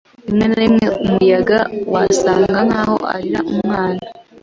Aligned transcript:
Rimwe 0.27 0.45
na 0.49 0.57
rimwe, 0.61 0.85
umuyaga 1.05 1.59
wasaga 1.93 2.57
nkaho 2.67 2.97
arira 3.13 3.39
umwana. 3.53 4.01